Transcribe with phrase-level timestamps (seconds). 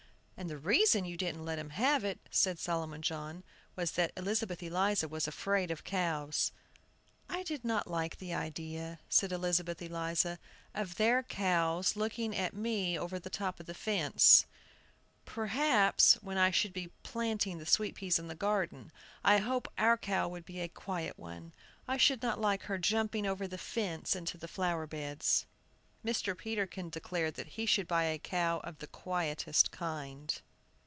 [0.41, 3.43] "And the reason you didn't let him have it," said Solomon John,
[3.75, 6.51] "was that Elizabeth Eliza was afraid of cows."
[7.29, 10.39] "I did not like the idea," said Elizabeth Eliza,
[10.73, 14.47] "of their cow's looking at me over the top of the fence,
[15.25, 18.91] perhaps, when I should be planting the sweet peas in the garden.
[19.23, 21.53] I hope our cow would be a quiet one.
[21.87, 25.45] I should not like her jumping over the fence into the flower beds."
[26.03, 26.35] Mr.
[26.35, 30.41] Peterkin declared that he should buy a cow of the quietest kind.